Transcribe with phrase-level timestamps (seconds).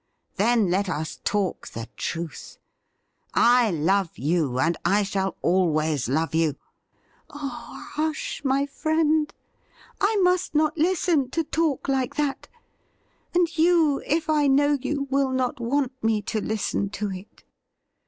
[0.37, 2.57] 'Then, let us talk the truth.
[3.35, 6.55] I love you, and I shall always love you
[7.29, 9.31] ''Oh, hush, my friend!
[10.01, 14.03] I must not listen to talk like 8 lU THE RIDDLE BlNd that; and you,
[14.07, 17.43] if I know you, will not want me to listen to it.